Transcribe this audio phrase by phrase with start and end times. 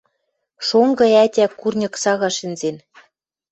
[0.67, 2.77] Шонгы ӓтя курньык сага шӹнзен